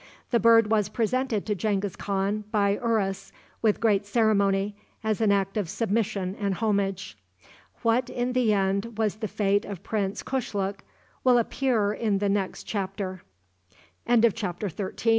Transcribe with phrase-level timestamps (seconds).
[0.31, 5.57] The bird was presented to Genghis Khan by Urus with great ceremony, as an act
[5.57, 7.15] of submission and homage.
[7.83, 10.79] What, in the end, was the fate of Prince Kushluk,
[11.23, 13.21] will appear in the next chapter.
[14.07, 14.83] [Illustration